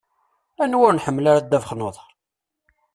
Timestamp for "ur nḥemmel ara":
0.87-1.43